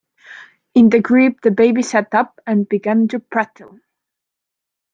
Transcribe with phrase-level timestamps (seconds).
[0.73, 3.77] In the crib the baby sat up and began to prattle.